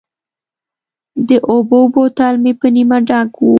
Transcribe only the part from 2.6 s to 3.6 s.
نیمه ډک و.